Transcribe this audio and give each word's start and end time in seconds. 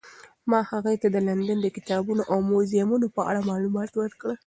ما 0.49 0.59
هغې 0.71 0.95
ته 1.01 1.07
د 1.11 1.17
لندن 1.27 1.57
د 1.61 1.67
کتابتونونو 1.77 2.23
او 2.31 2.37
موزیمونو 2.51 3.07
په 3.15 3.21
اړه 3.29 3.47
معلومات 3.49 3.91
ورکړل. 3.95 4.37